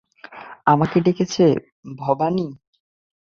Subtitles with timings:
[0.65, 1.33] আমাকে ডেকেছ,
[1.97, 2.47] ভবানী?